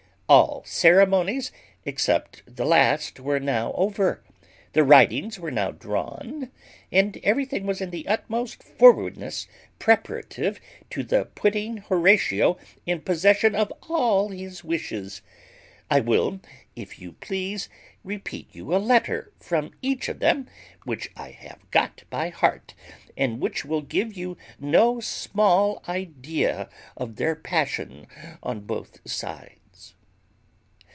[0.45, 1.51] All ceremonies
[1.83, 4.23] except the last were now over;
[4.71, 6.49] the writings were now drawn,
[6.89, 10.61] and everything was in the utmost forwardness preparative
[10.91, 15.21] to the putting Horatio in possession of all his wishes.
[15.89, 16.39] I will,
[16.77, 17.67] if you please,
[18.01, 20.47] repeat you a letter from each of them,
[20.85, 22.73] which I have got by heart,
[23.17, 28.07] and which will give you no small idea of their passion
[28.41, 29.57] on both sides.